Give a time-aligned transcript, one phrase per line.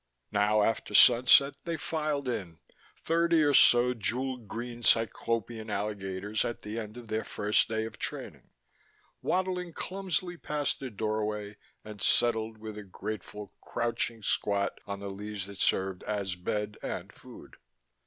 [0.31, 2.57] Now, after sunset, they filed in,
[3.03, 7.99] thirty or so jewel green cyclopean alligators at the end of their first day of
[7.99, 8.49] training,
[9.21, 15.45] waddling clumsily past the doorway and settled with a grateful, crouching squat on the leaves
[15.45, 17.57] that served as bed and food.